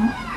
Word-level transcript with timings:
Mm-hmm. 0.00 0.29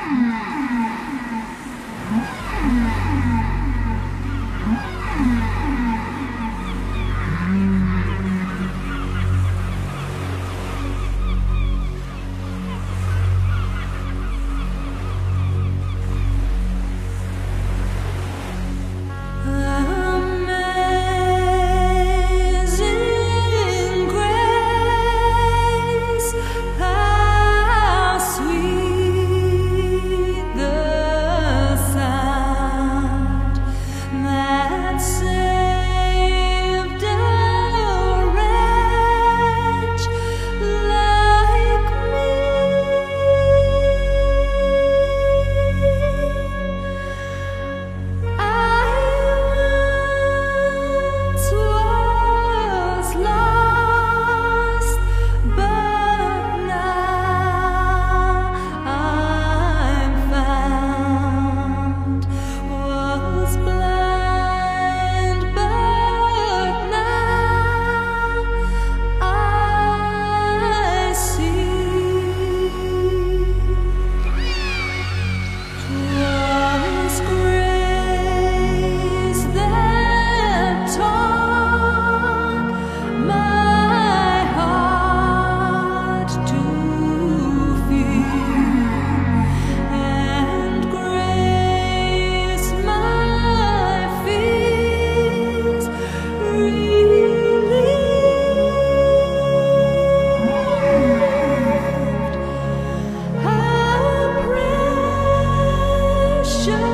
should 106.64 106.93